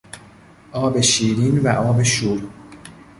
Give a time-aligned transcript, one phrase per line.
[0.71, 2.49] آب شیرین و آب شور